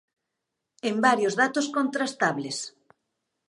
En 0.89 0.95
varios 1.05 1.33
datos 1.41 1.65
contrastables. 1.77 2.57